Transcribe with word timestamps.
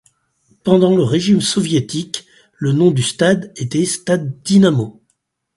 Pendant 0.63 0.95
le 0.95 1.03
régime 1.03 1.41
soviétique, 1.41 2.25
le 2.57 2.73
nom 2.73 2.89
du 2.89 3.03
stade 3.03 3.51
était 3.55 3.85
stade 3.85 4.33
Dynamo. 4.43 4.99